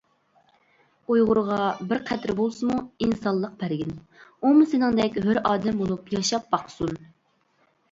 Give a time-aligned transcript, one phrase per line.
[1.15, 1.59] ئۇيغۇرغا
[1.91, 7.01] بىر قەترە بولسىمۇ ئىنسانلىق بەرگىن، ئۇمۇ سېنىڭدەك ھۆر ئادەم بولۇپ ياشاپ باقسۇن!